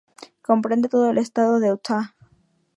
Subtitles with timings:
[0.41, 2.15] Comprende todo el estado de Utah.